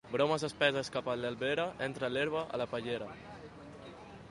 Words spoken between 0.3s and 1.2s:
espesses cap a